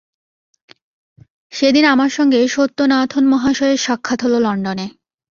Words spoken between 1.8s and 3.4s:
আমার সঙ্গে সত্যনাথন